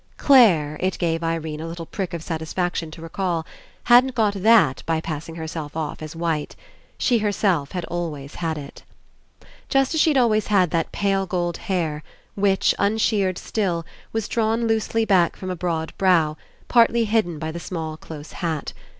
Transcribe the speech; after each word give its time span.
Clare, 0.17 0.77
it 0.79 0.97
gave 0.97 1.21
Irene 1.23 1.59
a 1.61 1.67
little 1.67 1.85
prick 1.85 2.15
of 2.15 2.23
satisfaction 2.23 2.89
to 2.89 3.03
recall, 3.03 3.45
hadn't 3.83 4.15
got 4.15 4.33
that 4.33 4.81
by 4.87 4.99
pass 4.99 5.29
ing 5.29 5.35
herself 5.35 5.77
off 5.77 6.01
as 6.01 6.15
white. 6.15 6.55
She 6.97 7.19
herself 7.19 7.73
had 7.73 7.85
always 7.85 8.33
had 8.41 8.57
it. 8.57 8.81
Just 9.69 9.93
as 9.93 10.01
she'd 10.01 10.17
always 10.17 10.47
had 10.47 10.71
that 10.71 10.91
pale 10.91 11.27
gold 11.27 11.57
hair, 11.57 12.01
which, 12.33 12.73
unsheared 12.79 13.37
still, 13.37 13.85
was 14.11 14.27
drawn 14.27 14.65
loosely 14.65 15.05
back 15.05 15.35
from 15.35 15.51
a 15.51 15.55
broad 15.55 15.95
brow, 15.99 16.35
partly 16.67 17.05
hidden 17.05 17.37
by 17.37 17.51
the 17.51 17.59
small 17.59 17.95
close 17.95 18.31
hat. 18.31 18.73